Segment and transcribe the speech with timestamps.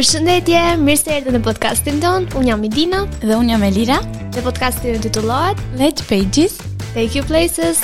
[0.00, 2.24] Përshëndetje, mirë se erdhët në podcastin ton.
[2.40, 3.98] Un jam Idina dhe un jam Elira.
[4.32, 6.54] Dhe podcasti ju titullohet Let Pages
[6.94, 7.82] Take You Places.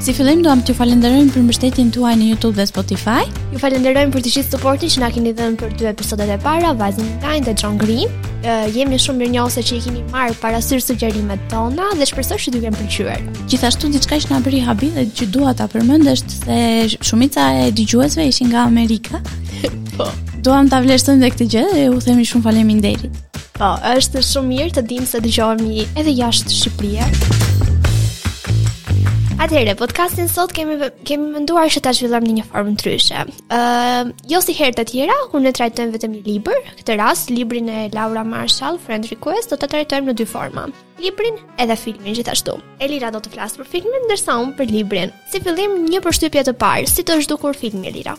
[0.00, 3.18] Si fillim të t'ju falenderojmë për mbështetjen tuaj në YouTube dhe Spotify.
[3.52, 6.72] Ju falenderojmë për të gjithë suportin që na keni dhënë për dy episodet e para,
[6.80, 8.08] Vazin Kind dhe John Green.
[8.40, 12.64] Uh, jemi shumë mirënjohëse që i keni marrë parasysh sugjerimet tona dhe shpresoj që ju
[12.64, 13.28] kenë pëlqyer.
[13.52, 16.56] Gjithashtu diçka që na bëri habi dhe që dua ta përmendesh se
[17.04, 19.20] shumica e dëgjuesve ishin nga Amerika.
[20.00, 20.06] Po.
[20.40, 23.16] Duam ta vlerësojmë këtë gjë dhe u themi shumë faleminderit.
[23.58, 27.36] Po, është shumë mirë të dimë se dëgjohemi edhe jashtë Shqipërisë.
[29.44, 30.76] Atëherë, podcastin sot kemi
[31.08, 33.22] kemi menduar që ta zhvillojmë në një formë ndryshe.
[33.26, 36.60] Ëm, uh, jo si herë të tjera, unë e trajtojmë vetëm një libër.
[36.80, 40.64] Këtë rast, librin e Laura Marshall, Friend Request, do ta trajtojmë në dy forma.
[41.00, 42.56] Librin edhe filmin gjithashtu.
[42.84, 45.12] Elira do të flasë për filmin ndërsa unë për librin.
[45.32, 48.16] Si fillim një përshtypje të parë, si të zhdukur filmi Elira?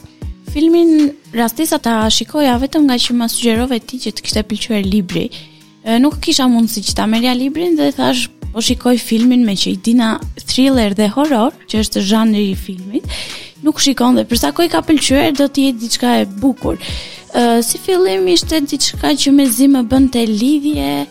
[0.54, 5.26] Filmin rastisa ta shikoja vetëm nga që ma sugjerove ti që të kishte pëlqyer libri.
[6.04, 9.80] Nuk kisha mundësi që ta merja librin dhe thash po shikoj filmin me që i
[9.88, 10.10] dina
[10.42, 13.08] thriller dhe horror, që është zhanri i filmit.
[13.64, 16.76] Nuk shikon dhe përsa koj ka pëlqyer do t'i jetë diçka e bukur.
[17.68, 19.46] si fillim ishte diçka që me
[19.78, 21.06] më bënte lidhje,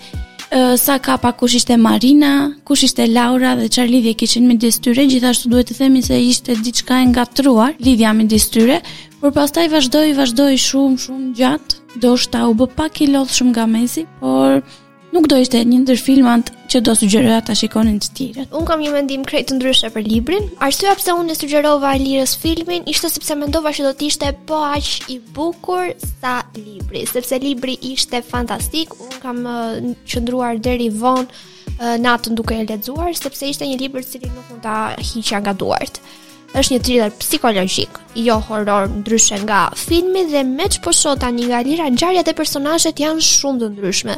[0.76, 5.04] sa ka pa kush ishte Marina, kush ishte Laura dhe çfarë lidhje kishin me tyre,
[5.06, 8.80] gjithashtu duhet të themi se ishte diçka e ngatruar lidhja me tyre,
[9.20, 14.06] por pastaj vazhdoi, vazhdoi shumë, shumë gjatë, doshta u bë pak i lodhshëm nga mesi,
[14.20, 14.62] por
[15.10, 18.52] nuk do ishte një ndër filmat që do sugjeroja ta shikonin të tjerët.
[18.56, 20.46] Un kam një mendim krejt të ndryshe për librin.
[20.62, 24.60] Arsyeja pse unë e sugjerova Alirës filmin ishte sepse mendova se do të ishte po
[24.70, 28.94] aq i bukur sa libri, sepse libri ishte fantastik.
[29.02, 29.42] Un kam
[30.06, 34.94] qëndruar deri vonë natën duke e lexuar sepse ishte një libër i nuk mund ta
[34.98, 36.00] hiqja nga duart
[36.50, 41.60] është një thriller psikologjik, jo horror, ndryshe nga filmi dhe me që përshota një nga
[41.62, 44.16] lira, njarjet e janë shumë të ndryshme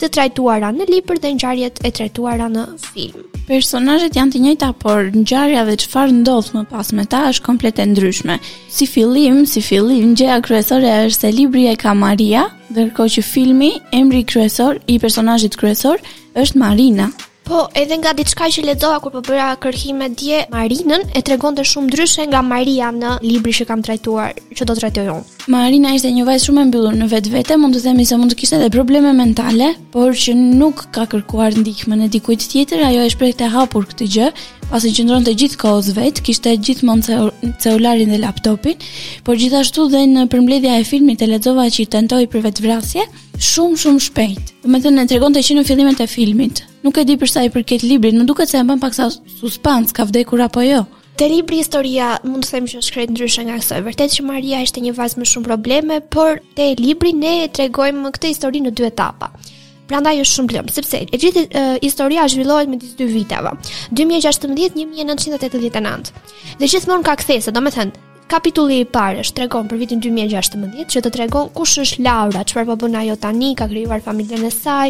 [0.00, 3.24] të trajtuara në libër dhe ngjarjet e trajtuara në film.
[3.46, 7.78] Personazhet janë të njëjta, por ngjarja dhe çfarë ndodh më pas me ta është komplet
[7.78, 8.38] e ndryshme.
[8.72, 13.72] Si fillim, si fillim gjëja kryesore është se libri e ka Maria, ndërkohë që filmi,
[13.94, 16.02] emri kryesor i personazhit kryesor
[16.42, 17.08] është Marina.
[17.48, 21.86] Po, edhe nga diçka që lexova kur po bëra kërkim dje, Marinën e tregonte shumë
[21.88, 25.34] ndryshe nga Maria në librin që kam trajtuar, që do trajtoj unë.
[25.54, 28.40] Marina ishte një vajzë shumë e mbyllur në vetvete, mund të themi se mund të
[28.42, 33.12] kishte edhe probleme mentale, por që nuk ka kërkuar ndihmën e dikujt tjetër, ajo e
[33.14, 34.26] shprehte hapur këtë gjë,
[34.72, 37.22] pasi qëndronte gjithkohë vetë, kishte gjithmonë
[37.62, 38.82] celularin dhe laptopin,
[39.22, 43.06] por gjithashtu dhe në përmbledhja e filmit e lexova që tentoi për vetvrasje,
[43.54, 44.56] shumë shumë shpejt.
[44.66, 47.82] Domethënë e tregonte që në fillimet e filmit nuk e di për sa i përket
[47.86, 50.82] librit, nuk duket se e bën paksa suspans, ka vdekur apo jo.
[51.18, 53.80] Te libri historia mund të them që është shkruar ndryshe nga kësaj.
[53.86, 58.12] Vërtet që Maria ishte një vajzë me shumë probleme, por te libri ne e tregojmë
[58.18, 59.26] këtë histori në dy etapa.
[59.90, 61.52] Prandaj është shumë lëm, sepse e gjithë uh,
[61.82, 63.50] historia zhvillohet me disa dy viteve.
[64.02, 66.10] 2016-1989.
[66.60, 67.94] Dhe gjithmonë ka kthesë, domethënë
[68.26, 72.68] Kapitulli i parë është tregon për vitin 2016, që të tregon kush është Laura, çfarë
[72.72, 74.88] po bën ajo tani, ka krijuar familjen e saj,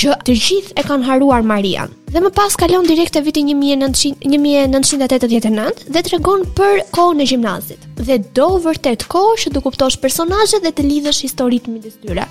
[0.00, 1.92] që të gjithë e kanë haruar Marian.
[2.10, 7.86] Dhe më pas kalon direkt te viti 1900 1989 dhe tregon për kohën e gjimnazit.
[8.06, 12.26] Dhe do vërtet kohë që do kuptosh personazhet dhe të lidhësh historitë midis tyre.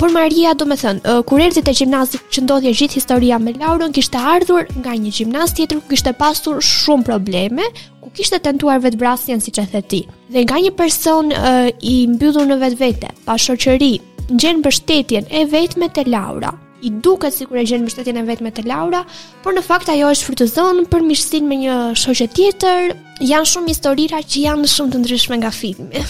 [0.00, 4.68] Por Maria, domethënë, kur erdhi te gjimnazit, që ndodhi gjithë historia me Laurën, kishte ardhur
[4.80, 7.68] nga një gjimnaz tjetër ku kishte pasur shumë probleme,
[8.02, 10.02] ku kishte tentuar vetbrasjen siç e the ti.
[10.32, 11.32] Dhe nga një person
[11.80, 13.94] i mbyllur në vetvete, pa shoqëri,
[14.40, 16.52] gjen mbështetjen e vetme te Laura
[16.82, 19.04] i duket sikur e gjen mbështetjen e vetme me të Laura,
[19.44, 22.92] por në fakt ajo është frytëzon për mirësinë me një shoqë tjetër.
[23.22, 26.02] Jan shumë historira që janë shumë të ndryshme nga filmi.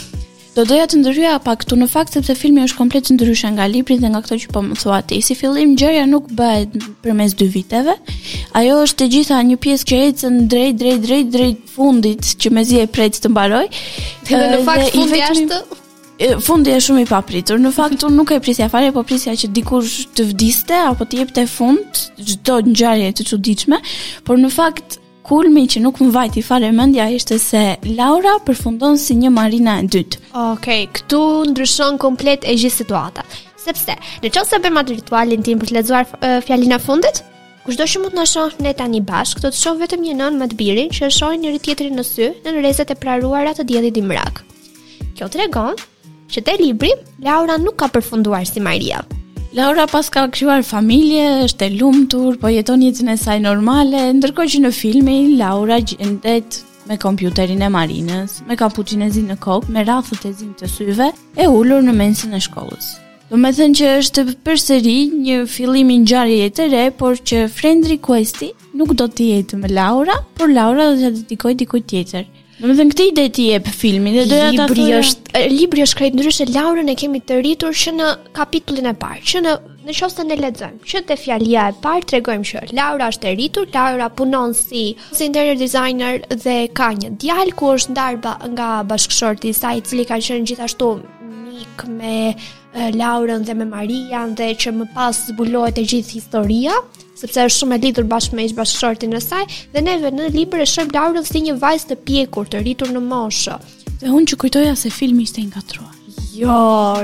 [0.52, 3.64] Do doja të ndryja pa këtu në fakt sepse filmi është komplet të ndryshë nga
[3.72, 5.16] libri dhe nga këto që po më thua ti.
[5.24, 7.94] Si fillim gjëja nuk bëhet përmes dy viteve.
[8.60, 12.82] Ajo është të gjitha një pjesë që ecën drejt drejt drejt drejt fundit që mezi
[12.84, 13.64] e pret të mbaroj.
[14.28, 15.62] Dhe në fakt fundi është
[16.42, 17.60] fundi është shumë i papritur.
[17.60, 21.20] Në fakt unë nuk e prisja fare, po prisja që dikush të vdiste apo të
[21.22, 23.78] jepte fund çdo ngjarje të çuditshme,
[24.26, 27.62] por në fakt kulmi që nuk më vajti fare mendja ishte se
[27.94, 30.20] Laura përfundon si një Marina e dytë.
[30.32, 31.22] Okej, okay, këtu
[31.52, 33.24] ndryshon komplet e gjithë situata.
[33.62, 36.08] Sepse, në qënë se bëjmë atë ritualin tim për të lezuar
[36.46, 37.22] fjallin e fundit,
[37.62, 40.40] Kush do që mund në shohë ne tani bashkë, do të shohë vetëm një nën
[40.40, 43.68] më të birin që shohë njëri tjetëri në sy në në rezet e praruara të
[43.70, 44.40] djeli dimrak.
[45.14, 45.44] Kjo të
[46.32, 46.88] që te libri,
[47.20, 49.02] Laura nuk ka përfunduar si Maria.
[49.52, 54.52] Laura pas ka kryuar familje, është e lumtur, po jeton jetën e saj normale, ndërkohë
[54.54, 59.72] që në filmin Laura gjendet me kompjuterin e Marinës, me kaputin e zinë në kokë,
[59.76, 62.94] me rathët e zinë të syve, e ullur në mensin e shkollës.
[63.28, 64.96] Do me thënë që është përseri
[65.28, 69.60] një fillim i njarë e të re, por që Frendri Questi nuk do të jetë
[69.60, 72.24] me Laura, por Laura do të dedikoj dikoj tjetër.
[72.60, 75.98] Do të thënë këtë ide ti jep filmin dhe doja libri është e, libri është
[75.98, 79.94] krejt ndryshe Laurën e kemi të rritur që në kapitullin e parë, që në në
[79.98, 84.10] qoftë ne lexojmë, që te fjalia e parë tregojmë që Laura është e rritur, Laura
[84.14, 84.82] punon si
[85.16, 88.20] si interior designer dhe ka një djalë ku është ndar
[88.52, 90.92] nga bashkëshorti i saj, i cili ka qenë gjithashtu
[91.48, 92.34] mik me
[92.94, 96.76] Laurën dhe me Marian dhe që më pas zbulohet e gjithë historia
[97.22, 100.64] sepse është shumë e lidhur bashkë me ish bashkëshortin e saj dhe neve në libër
[100.64, 103.58] e shoh Laurën si një vajzë të pjekur, të rritur në moshë.
[104.02, 105.92] Dhe unë që kujtoja se filmi ishte i ngatruar.
[106.32, 106.54] Jo,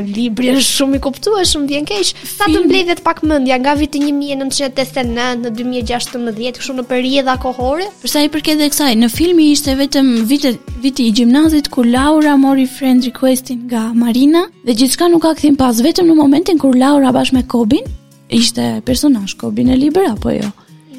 [0.08, 2.10] libri është shumë i kuptueshëm, vjen keq.
[2.30, 7.86] Sa të mbledhet pak mendja nga viti 1989 në 2016, kështu në periudha kohore.
[8.02, 11.86] Për sa i përket dhe kësaj, në filmi ishte vetëm vite, viti i gjimnazit kur
[11.92, 16.58] Laura mori friend requestin nga Marina dhe gjithçka nuk ka kthim pas vetëm në momentin
[16.60, 17.86] kur Laura bashkë me Kobin
[18.30, 20.50] ishte personazh Kobi në libër apo jo?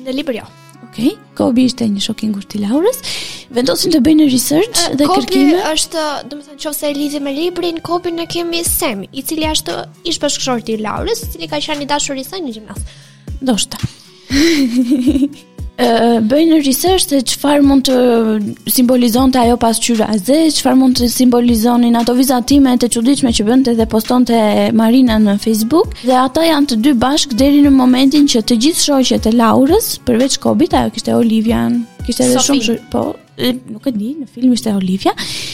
[0.03, 0.45] Në libër jo.
[0.89, 1.09] Okej.
[1.13, 1.17] Okay.
[1.37, 2.99] Kobi ishte një shok i ngushtë Laurës.
[3.53, 5.51] Vendosin të bëjnë research dhe Kobi kërkime.
[5.53, 9.77] Kobi është, domethënë, nëse e lidhim me librin, Kobi ne kemi Sem, i cili ashtë
[10.09, 12.83] ish bashkëshorti i Laurës, i cili ka qenë i dashur i saj në gjimnaz.
[13.65, 13.77] shta.
[16.21, 17.95] bëjnë research se çfarë mund të
[18.73, 23.75] simbolizonte ajo pasqyrë a ze, çfarë mund të simbolizonin ato vizatime të çuditshme që bënte
[23.77, 24.39] dhe postonte
[24.75, 28.83] Marina në Facebook dhe ata janë të dy bashkë deri në momentin që të gjithë
[28.89, 33.03] shoqet e Laurës, përveç Kobit, ajo kishte Olivian, kishte edhe shumë shur, po
[33.39, 35.13] nuk e di, në film ishte Olivia.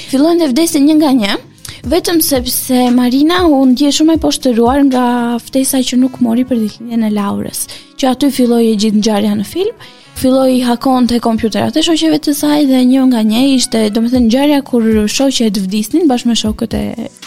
[0.10, 1.42] Fillojnë të vdesin një nga një,
[1.86, 5.04] Vetëm sepse Marina u ndje shumë e poshtëruar nga
[5.42, 7.60] ftesa që nuk mori për dhikinje në Laurës,
[8.02, 9.84] që aty filloj e gjithë në gjarja në film,
[10.20, 14.02] filloi i hakon të kompjuterat e shoqeve të saj dhe një nga një ishte, do
[14.02, 16.84] ngjarja thënë, gjarja kur shoqet vdisnin bashkë me shokët e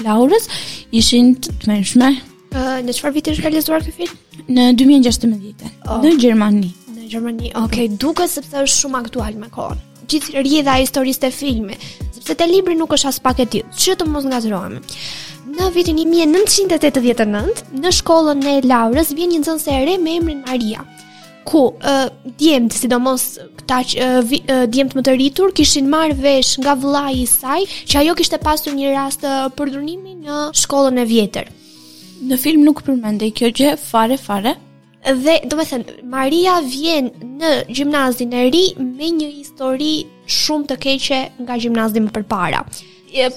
[0.07, 0.47] Laurës,
[1.01, 2.13] ishin të menshme.
[2.49, 4.15] Uh, në qëfar viti është realizuar këtë film?
[4.49, 5.99] Në 2016, oh.
[6.05, 6.71] në Gjermani.
[6.97, 11.29] Në Gjermani, ok, duke sepse është shumë aktual me kohën gjithë rjedha e historisë të
[11.37, 11.75] filmi,
[12.17, 14.79] sepse te libri nuk është as pak e tillë, që të mos ngatrohemi.
[15.59, 20.87] Në vitin 1989, në shkollën e Laurës vjen një nxënëse e re me emrin Maria
[21.49, 22.09] ku uh,
[22.43, 23.29] djemt, sidomos
[23.63, 24.33] këta uh,
[24.73, 28.77] djemt më të rritur, kishin marrë vesh nga vëllai i saj, që ajo kishte pasur
[28.77, 31.49] një rast uh, përdrunimi në shkollën e vjetër.
[32.29, 34.57] Në film nuk përmendej kjo gjë fare fare.
[35.23, 37.09] Dhe, do me thënë, Maria vjen
[37.41, 39.93] në gjimnazin e ri me një histori
[40.29, 42.65] shumë të keqe nga gjimnazi më përpara.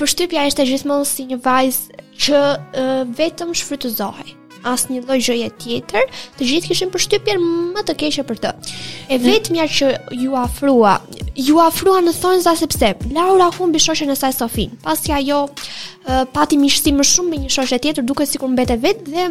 [0.01, 6.11] Përshtypja ishte gjithmonë si një vajzë që uh, vetëm shfrytëzohej asnjë një lloj gjëje tjetër,
[6.37, 8.51] të gjithë kishin përshtypjen më të keqe për të.
[9.11, 9.89] E vetmja që
[10.21, 10.95] ju afrua,
[11.35, 15.41] ju afrua në thonjza sepse Laura humbi shoqen e saj Sofin, pasi ja ajo
[16.33, 19.25] pati miqësi më shumë me një shoqe tjetër, duke sikur mbetej vetë dhe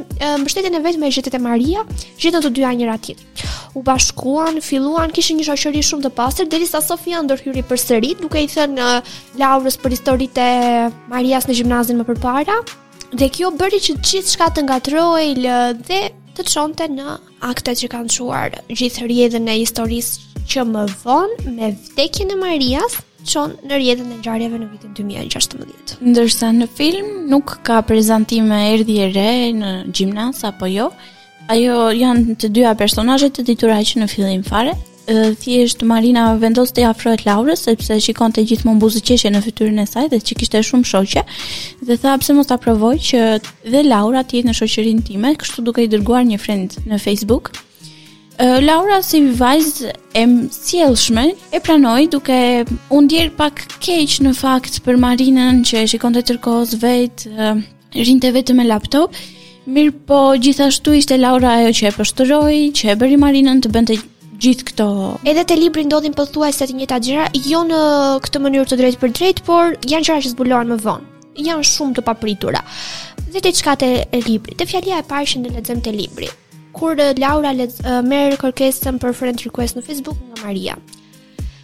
[0.45, 1.83] mbështetjen e vet me gjetet e Maria,
[2.23, 3.49] gjetën të dyja njëra tjetër.
[3.79, 8.49] U bashkuan, filluan, kishin një shoqëri shumë të pastër derisa Sofia ndërhyri përsëri, duke i
[8.51, 8.93] thënë
[9.39, 12.57] Laurës për historitë e Marias në gjimnazin më përpara,
[13.19, 15.55] Dhe kjo bëri që gjithë shka të ngatëroj lë
[15.89, 16.01] dhe
[16.37, 21.73] të qonte në akte që kanë shuar gjithë rjedhën e historisë që më vonë me
[21.89, 22.99] vdekjen e Marias
[23.33, 25.99] qonë në rjedhën e gjarjeve në vitin 2016.
[26.07, 30.87] Ndërsa në film nuk ka prezentime erdi e re në gjimnas apo jo,
[31.51, 34.77] ajo janë të dyja personajet të ditura që në fillim fare,
[35.41, 40.07] thjesht Marina vendos të afrohet Laurës sepse shikon të gjithë më në fytyrën e saj
[40.13, 41.23] dhe që kishte shumë shoqe
[41.89, 43.23] dhe tha pse mos ta provoj që
[43.73, 47.53] dhe Laura të jetë në shoqërinë time, kështu duke i dërguar një friend në Facebook.
[48.41, 50.23] Laura si vajzë e
[50.55, 52.39] sjellshme e pranoi duke
[52.91, 57.53] u ndjer pak keq në fakt për Marinën që e shikonte tërkohës vetë,
[58.07, 59.13] rinte vetëm me laptop.
[59.71, 63.99] Mirë po, gjithashtu ishte Laura ajo që e pështëroj, që e bëri Marinën të bënte
[64.41, 64.85] gjithë këto.
[65.29, 67.81] Edhe te libri ndodhin pothuajse të njëjta gjëra, jo në
[68.25, 71.25] këtë mënyrë të drejtë për drejt, por janë gjëra që zbulohen më vonë.
[71.45, 72.63] Janë shumë të papritura.
[73.31, 73.91] Dhe te çka te
[74.27, 76.31] libri, te fjalia e parë që ne lexëm te libri.
[76.77, 80.77] Kur Laura uh, merr kërkesën për friend request në Facebook nga Maria.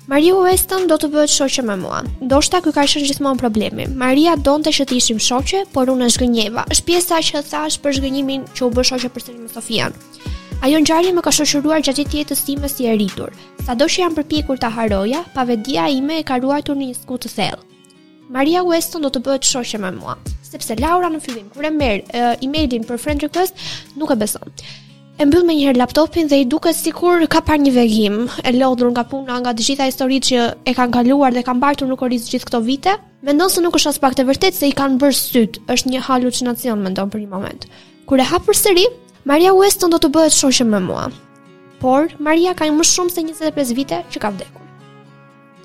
[0.06, 2.04] Maria Weston do të bëhet shoqe me mua.
[2.22, 3.88] Ndoshta ky ka qenë gjithmonë problemi.
[3.98, 6.66] Maria donte që të ishim shoqe, por unë e zgënjeva.
[6.70, 9.98] Është pjesa që thash për zgënjimin që u bë shoqe për Selim Sofian.
[10.64, 13.28] Ajo ngjarje më ka shoqëruar gjatë jetës time si e rritur.
[13.66, 17.30] Sado që jam përpjekur ta haroja, pavedia ime e ka ruajtur në një skuq të
[17.34, 17.92] thellë.
[18.32, 20.16] Maria Weston do të bëhet shoqe me mua,
[20.48, 22.00] sepse Laura në fillim kur e merr
[22.42, 23.60] emailin për friend request
[24.00, 24.48] nuk e beson.
[25.20, 28.90] E mbyll më njëherë laptopin dhe i duket sikur ka parë një vegjim, e lodhur
[28.96, 30.40] nga puna, nga të gjitha historitë që
[30.72, 32.96] e kanë kaluar dhe kanë bartur në koriz gjithë këto vite.
[33.28, 36.04] Mendon se nuk është as pak të vërtetë se i kanë bërë syt, është një
[36.08, 37.68] halucinacion mendon për një moment.
[38.06, 38.84] Kur e hap përsëri,
[39.26, 41.08] Maria Weston do të bëhet shoqe me mua.
[41.82, 44.62] Por Maria ka më shumë se 25 vite që ka vdekur.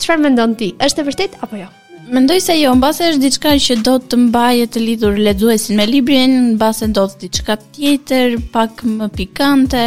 [0.02, 0.72] Çfarë mendon ti?
[0.82, 1.68] Është e vërtet apo jo?
[2.12, 6.34] Mendoj se jo, mbase është diçka që do të mbaje të lidhur lexuesin me librin,
[6.56, 9.84] mbase do të diçka tjetër, pak më pikante,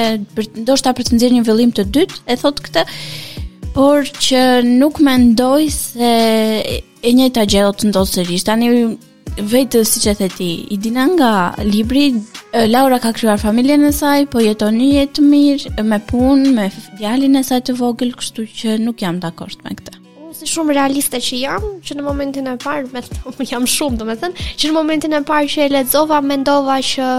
[0.63, 2.85] ndoshta për të nxjerrë një vëllim të dytë, e thotë këtë.
[3.75, 6.13] Por që nuk mendoj se
[6.79, 8.47] e njëjta gjë do të ndodhë sërish.
[8.47, 8.71] Tani
[9.41, 12.15] vetë si që the ti, i dina nga libri,
[12.71, 16.69] Laura ka kryuar familjen e saj, po jeton një jetë mirë, me punë, me
[17.01, 19.99] djalin e saj të vogël, kështu që nuk jam të akosht me këta.
[20.23, 23.99] Unë si shumë realiste që jam, që në momentin e parë, me të jam shumë
[24.01, 27.11] të me thënë, që në momentin e parë që e ledzova, mendova që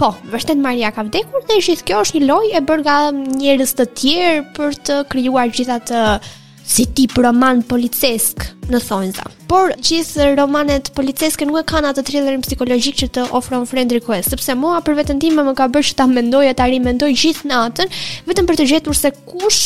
[0.00, 2.98] po, vërtet Maria ka vdekur, dhe gjithë kjo është një loj e bërga
[3.40, 6.06] njërës të tjerë për të kryuar gjithatë të...
[6.14, 9.24] Uh, si tip roman policesk në thonjza.
[9.50, 14.32] Por gjithë romanet policeske nuk e kanë atë thrillerin psikologjik që të ofron Friend Request,
[14.32, 17.50] sepse mua për veten time më ka bërë që ta mendoj atë ri mendoj gjithë
[17.50, 17.92] natën,
[18.30, 19.62] vetëm për të gjetur se kush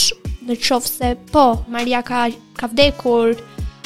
[0.49, 2.25] në qoftë se po Maria ka
[2.57, 3.35] ka vdekur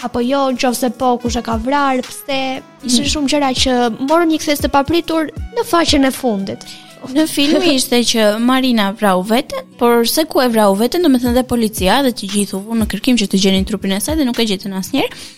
[0.05, 2.40] apo jo, në qoftë se po kush e ka vrarë, pse
[2.88, 3.11] ishin mm.
[3.17, 6.64] shumë gjëra që morën një kthesë të papritur në faqen e fundit.
[7.11, 11.02] Në filmi ishte që Marina vra u veten, por se ku e vra u veten,
[11.04, 13.95] do me thënë dhe policia dhe të gjithu vë në kërkim që të gjenin trupin
[13.97, 15.28] e saj dhe nuk e gjetën asnjëherë.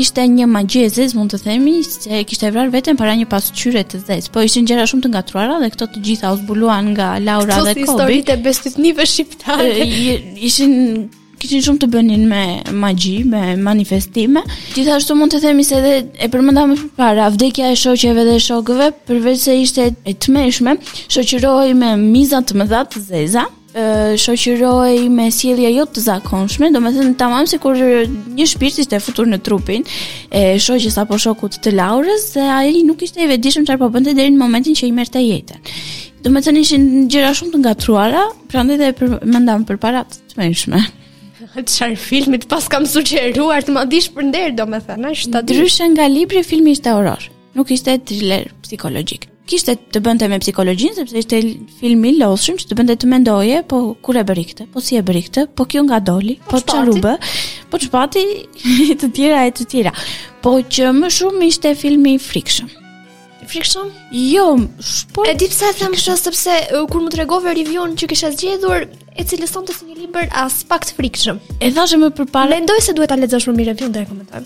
[0.00, 3.28] ishte një magje e zezë mund të themi se kishte e vrarë vetën para një
[3.34, 6.90] pasqyre të zezë po ishin gjëra shumë të nga truara dhe këto të gjitha zbuluan
[6.96, 8.74] nga Laura dhe Kobi këto si historit e bestit
[9.12, 9.86] shqiptare
[10.48, 10.74] ishin
[11.46, 12.40] kishin shumë të bënin me
[12.74, 14.42] magji, me manifestime.
[14.74, 18.90] Gjithashtu mund të themi se edhe e përmenda më para, vdekja e shoqeve dhe shokëve,
[19.08, 20.76] përveç se ishte e tmeshme,
[21.12, 23.44] shoqëroi me miza të mëdha të zeza,
[24.22, 29.84] shoqëroi me sjellje jo të zakonshme, domethënë tamam sikur një shpirt ishte futur në trupin
[30.32, 34.16] e shoqes apo shokut të Laurës dhe ai nuk ishte i vetëdijshëm çfarë po bënte
[34.16, 35.60] deri në momentin që i merrte jetën.
[36.24, 40.80] Domethënë ishin gjëra shumë të ngatruara, prandaj dhe e përmendam përpara të tmeshme.
[41.56, 46.42] Të filmit pas kam sugeruar Të më dishë për nder, do me thënë nga libri
[46.44, 47.22] filmi ishte horror.
[47.56, 51.40] Nuk ishte thriller psikologjik Kishte të bënte me psikologjin Sepse ishte
[51.80, 55.04] filmi loshëm që të bënte të mendoje Po kur e bëri këtë, po si e
[55.08, 57.14] bëri këtë Po kjo nga doli, po që bë?
[57.72, 58.24] Po që pati
[58.56, 59.94] po të tjera e të tjera
[60.44, 62.85] Po që më shumë ishte filmi frikshëm
[63.46, 63.86] frikshëm?
[64.12, 64.46] Jo,
[65.12, 65.24] po.
[65.24, 68.86] E di pse e them kështu sepse uh, kur më tregove Rivion që kisha zgjedhur,
[69.16, 71.40] e cilës sonte si një libër as pak të frikshëm.
[71.60, 72.50] E thashë më përpara.
[72.56, 74.44] Mendoj se duhet ta lexosh më mirë Rivion dhe rekomandoj.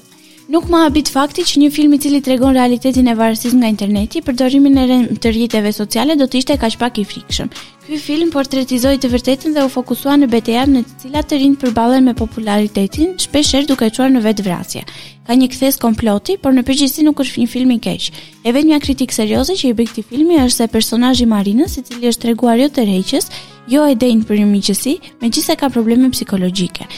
[0.50, 4.19] Nuk më habit fakti që një film i cili tregon realitetin e varësisë nga interneti,
[4.26, 4.87] përdorimin e
[5.23, 7.52] të rrjeteve sociale do të ishte kaq pak i frikshëm.
[7.87, 11.54] Ky film portretizoi të vërtetën dhe u fokusua në betejat në të cilat të rinj
[11.62, 14.83] përballen me popularitetin, shpeshherë duke çuar në vetvrasje.
[15.30, 18.11] Ka një kthes komploti, por në përgjithësi nuk është një film i keq.
[18.42, 22.11] E një kritikë serioze që i bëjt këtij filmi është se personazhi Marinës, i cili
[22.11, 23.30] është treguar jo tërheqës,
[23.71, 26.90] jo e denjë për një miqësi, megjithëse ka probleme psikologjike.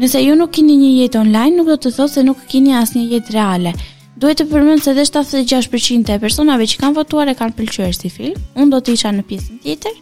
[0.00, 3.02] Nëse ju nuk keni një jetë online, nuk do të thotë se nuk keni asnjë
[3.10, 3.74] jetë reale.
[4.20, 8.08] Duhet të përmend se edhe 76% e personave që kanë votuar e kanë pëlqyer si
[8.12, 8.38] film.
[8.56, 9.98] Unë do të isha në pjesën tjetër.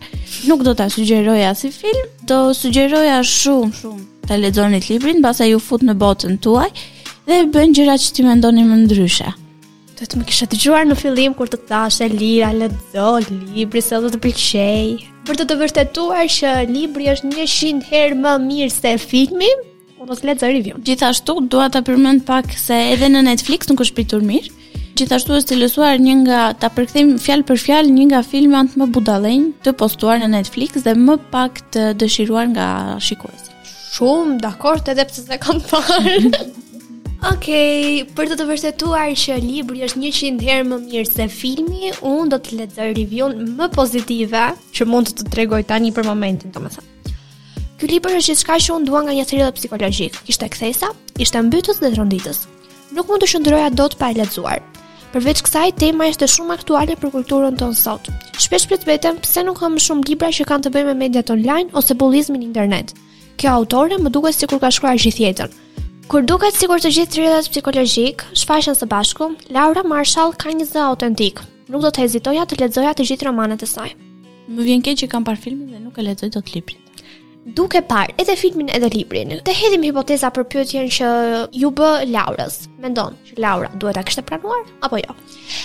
[0.47, 5.59] Nuk do ta sugjeroja si film, do sugjeroja shumë shumë ta lexoni librin, basa ju
[5.59, 6.71] fut në botën tuaj
[7.27, 9.33] dhe bën gjëra që ti mendoni më ndryshe.
[9.99, 14.13] Do të më kisha dëgjuar në fillim kur të thashë Lira lexo libri se do
[14.15, 14.95] të pëlqej.
[15.27, 19.51] Për të të vërtetuar që libri është 100 herë më mirë se filmi,
[19.99, 20.77] Unë os lexoj review.
[20.87, 24.53] Gjithashtu dua ta përmend pak se edhe në Netflix nuk është pritur mirë.
[24.99, 29.49] Gjithashtu është stilosuar një nga ta përkthejmë fjalë për fjalë një nga filmat më budallënj
[29.67, 32.67] të postuar në Netflix dhe më pak të dëshiruar nga
[33.09, 33.51] shikuesit.
[33.97, 36.17] Shumë dakord edhe pse s'e kam parë.
[37.33, 37.49] Ok,
[38.15, 39.99] për të të vërtetuar që libri është
[40.39, 45.11] 100 herë më mirë se filmi, unë do të lexoj review-n më pozitive që mund
[45.11, 46.87] të të tregoj tani për momentin, domethënë.
[47.79, 50.17] Ky libër është diçka që unë dua nga një thriller psikologjik.
[50.27, 50.89] Kishte kthesa,
[51.23, 52.41] ishte mbytyt dhe tronditës.
[52.97, 54.65] Nuk mund të shndroja dot pa e lexuar.
[55.13, 58.11] Përveç kësaj, tema është shumë aktuale për kulturën tonë sot.
[58.35, 61.71] Shpesh pret vetëm pse nuk kam shumë libra që kanë të bëjnë me mediat online
[61.79, 62.91] ose bullizmin në internet.
[63.39, 65.55] Kjo autore më duket sikur ka shkruar gjithë jetën.
[66.11, 70.83] Kur duket sikur të gjithë thrillerat psikologjik shfaqen së bashku, Laura Marshall ka një zë
[70.91, 71.39] autentik.
[71.71, 73.95] Nuk do të hezitoja të lexoja të gjithë romanet e saj.
[74.51, 76.83] Më vjen keq që kam parë filmin dhe nuk e lexoj dot librin
[77.57, 79.37] duke parë edhe filmin edhe librin.
[79.47, 81.11] Të hedhim hipoteza për pyetjen që
[81.63, 82.63] ju bë Laurës.
[82.83, 85.15] Mendon që Laura duhet ta kishte planuar apo jo?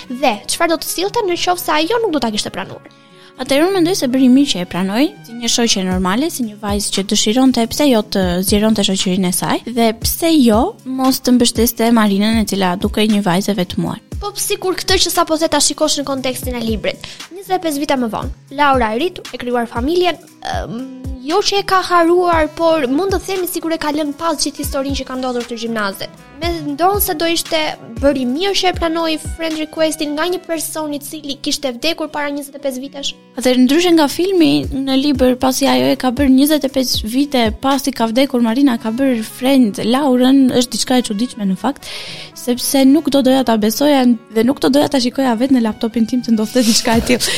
[0.09, 2.85] Dhe çfarë do të sillte në qoftë se ajo nuk do ta kishte planuar?
[3.33, 6.59] Atëherë unë mendoj se bëri mirë që e pranoi, si një shoqë normale, si një
[6.61, 11.33] vajzë që dëshironte pse jo të zgjeronte shoqërinë e saj dhe pse jo mos të
[11.39, 14.03] mbështeste Marinën e cila dukej një vajzë e vetmuar.
[14.21, 17.09] Po sikur këtë që sapo the ta shikosh në kontekstin e librit.
[17.33, 20.77] 25 vite më vonë, Laura e rit e krijuar familjen, ehm,
[21.23, 24.63] jo që e ka haruar, por mund të themi sikur e ka lënë pas gjithë
[24.65, 26.19] historinë që ka ndodhur të gjimnazit.
[26.43, 27.59] Me ndonë se do ishte
[28.01, 32.27] bëri mirë që e pranoi friend request-in nga një person i cili kishte vdekur para
[32.33, 33.13] 25 vitesh.
[33.39, 38.09] Atë ndryshe nga filmi, në libër pasi ajo e ka bërë 25 vite pasi ka
[38.11, 41.87] vdekur Marina ka bërë friend Lauren, është diçka e çuditshme në fakt,
[42.35, 44.03] sepse nuk do doja ta besoja
[44.35, 47.37] dhe nuk do doja ta shikoja vetë në laptopin tim të ndodhte diçka e tillë.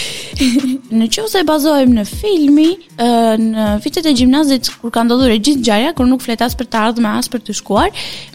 [0.96, 5.94] në qoftë se në filmi, në fiqet e gjimnazit kur ka ndodhur e gjithë gjarja,
[5.98, 7.90] kur nuk fletas për të ardhme, as për të shkuar,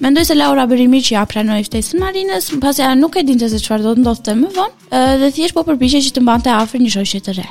[0.04, 3.60] mendoj se Laura Berimi që ja ftejtës në Marines, pasi ajo nuk e dinte se
[3.62, 4.88] çfarë do të ndodhte më vonë,
[5.22, 7.48] dhe thjesht po përpiqej që të mbante afër një shoqe të re.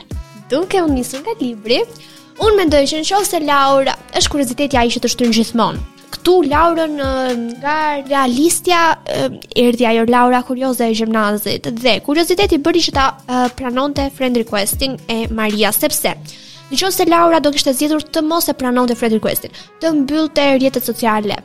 [0.52, 1.80] Duke unë nisur nga libri,
[2.44, 5.86] unë mendoj që nëse Laura është kurioziteti ai që të shtyn gjithmonë.
[6.10, 6.96] Ktu Laurën
[7.62, 7.74] nga
[8.10, 8.80] realistja
[9.62, 15.28] erdhi ajo Laura kurioze e gjimnazit dhe kurioziteti bëri që ta pranonte friend requesting e
[15.30, 16.16] Maria sepse
[16.70, 20.44] Në qënë se Laura do kishte zgjedhur të mos e pranonte Fred requestin, të mbyllte
[20.58, 21.38] rrjetet sociale.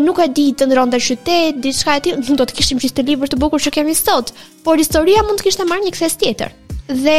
[0.00, 3.28] nuk e di të ndronte qytet, diçka e tillë, nuk do të kishim të libër
[3.28, 4.30] të bukur që kemi sot,
[4.64, 6.54] por historia mund të kishte marrë një kthes tjetër.
[6.88, 7.18] Dhe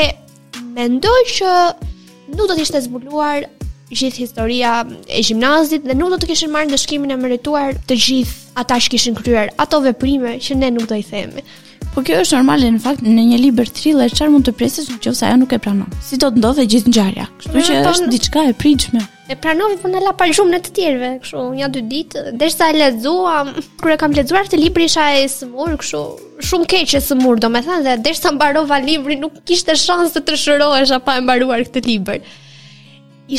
[0.73, 1.53] mendoj që
[2.33, 3.43] nuk do të ishte zbuluar
[3.93, 4.71] gjithë historia
[5.07, 8.89] e gjimnazit dhe nuk do të kishin marrë ndëshkimin e merituar të gjithë ata që
[8.95, 11.45] kishin kryer ato veprime që ne nuk do i themi.
[11.97, 15.23] Po kjo është normale në fakt në një libër thriller çfarë mund të presësh nëse
[15.25, 15.87] ajo nuk e pranon.
[16.05, 17.23] Si do të ndodhe gjithë ngjarja?
[17.39, 19.01] Kështu që mm, po është diçka e pritshme.
[19.33, 22.75] E pranoi po na la pa në të tjerëve, kështu, një dy ditë, derisa e
[22.77, 23.39] lexua,
[23.81, 26.03] kur e kam lexuar këtë libër isha e smur, kështu,
[26.51, 31.17] shumë keq e smur, domethënë, se derisa mbarova librin, nuk kishte shans të trashërohesh apo
[31.17, 32.21] e mbaruar këtë libër.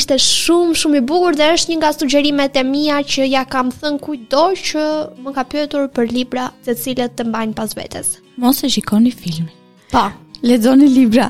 [0.01, 3.71] Ishte shumë shumë i bukur dhe është një nga sugjerimet e mia që ja kam
[3.79, 4.89] thën kujdo që
[5.23, 8.17] më ka pyetur për libra, të cilët të mbajnë pas vetes.
[8.39, 9.51] Mos e shikoni filmin.
[9.91, 10.09] Pa.
[10.09, 10.29] Po.
[10.47, 11.27] lexoni libra.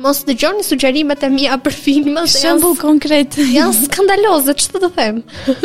[0.00, 2.38] Mos dëgjoni sugjerimet e mija për filmës.
[2.40, 3.44] Shëmbull konkretë.
[3.52, 5.18] Janë skandalozë, që të të them?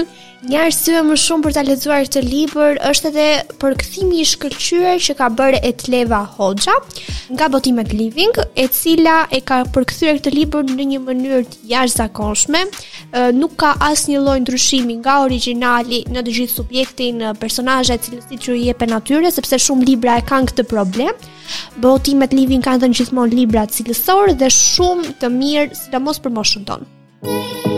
[0.43, 3.27] Një arsye më shumë për ta lexuar këtë libër është edhe
[3.63, 6.73] përkthimi i shkëlqyer që ka bërë Etleva Hoxha
[7.31, 12.65] nga Botimet Living, e cila e ka përkthyer këtë libër në një mënyrë të jashtëzakonshme.
[13.39, 18.67] Nuk ka asnjë lloj ndryshimi nga origjinali në të gjithë subjektin, personazhet, cilësitë që i
[18.67, 21.15] jepen natyrës, sepse shumë libra e kanë këtë problem.
[21.83, 26.89] Botimet Living kanë dhënë gjithmonë libra cilësor dhe shumë të mirë, sidomos për moshën tonë.
[27.23, 27.72] Thank you.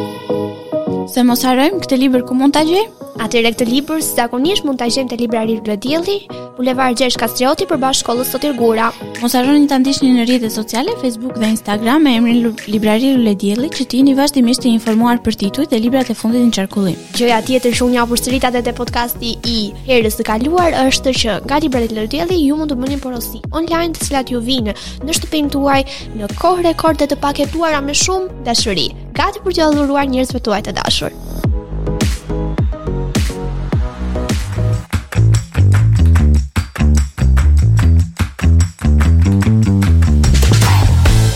[1.15, 2.89] Se mos harojmë këtë libër ku mund ta gjej?
[3.23, 6.15] Atëherë këtë libër zakonisht mund ta gjejmë te librari Glodielli,
[6.58, 8.89] Bulevar Gjergj Kastrioti përballë shkollës Sotir Gura.
[9.21, 13.86] Mos harroni ta ndiqni në rrjetet sociale Facebook dhe Instagram me emrin Librari Glodielli që
[13.93, 16.99] t'jeni vazhdimisht të informuar për titujt dhe librat e fundit në qarkullim.
[17.15, 21.62] Gjëja tjetër që unë ja përsërita te podcasti i herës së kaluar është që nga
[21.63, 24.75] librari Glodielli ju mund të bëni porosi online të cilat ju vijnë
[25.08, 25.80] në shtëpinë tuaj
[26.19, 30.73] në kohë rekorde të paketuara me shumë dashuri gati për të adhuruar njerëzve tuaj të
[30.75, 31.13] dashur.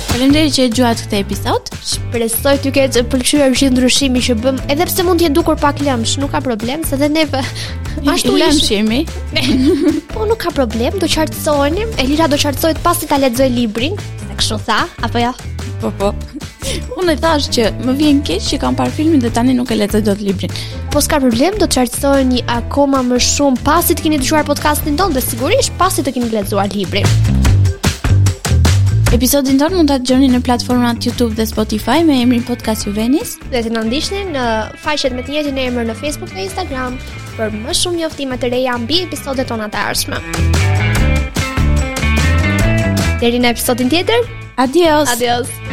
[0.10, 1.72] Faleminderit që e dëgjuat këtë episod.
[1.90, 5.38] Shpresoj të ju ketë të pëlqyer gjithë ndryshimi që bëm, edhe pse mund të jetë
[5.40, 7.24] dukur pak lëmsh, nuk ka problem, se dhe ne
[8.12, 9.06] ashtu lëmshemi.
[10.14, 11.88] po nuk ka problem, do qartësohemi.
[12.04, 13.96] Elira do qartësohet pasi ta lexoj librin,
[14.30, 15.32] se kështu tha, apo jo?
[15.32, 15.56] Ja?
[15.82, 16.12] Po po.
[17.02, 19.78] Unë e thash që më vjen keq që kam parë filmin dhe tani nuk e
[19.80, 20.52] lexoj dot librin.
[20.94, 25.18] Po s'ka problem, do të çarçohen akoma më shumë pasi të keni dëgjuar podcastin tonë
[25.18, 27.08] dhe sigurisht pasi të keni lexuar librin.
[29.10, 33.38] Episodin tonë mund të atë gjëni në platformat YouTube dhe Spotify me emrin Podcast Juvenis.
[33.50, 34.44] Dhe të nëndishtin në
[34.84, 37.00] fajshet me të njëtë në emrë në Facebook dhe Instagram
[37.40, 40.22] për më shumë njoftime të reja mbi episodet tona të arshme.
[43.20, 44.30] Deri në episodin tjetër,
[44.68, 45.10] adios!
[45.18, 45.69] Adios!